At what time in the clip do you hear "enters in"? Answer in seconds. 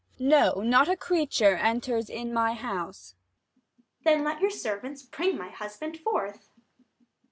1.57-2.33